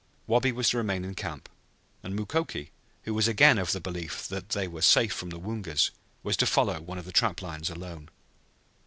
Wabi 0.25 0.51
was 0.51 0.69
to 0.71 0.77
remain 0.77 1.05
in 1.05 1.13
camp, 1.13 1.47
and 2.01 2.15
Mukoki, 2.15 2.71
who 3.03 3.13
was 3.13 3.27
again 3.27 3.59
of 3.59 3.71
the 3.71 3.79
belief 3.79 4.27
that 4.29 4.49
they 4.49 4.67
were 4.67 4.81
safe 4.81 5.13
from 5.13 5.29
the 5.29 5.37
Woongas, 5.39 5.91
was 6.23 6.35
to 6.37 6.47
follow 6.47 6.81
one 6.81 6.97
of 6.97 7.05
the 7.05 7.11
trap 7.11 7.39
lines 7.43 7.69
alone. 7.69 8.09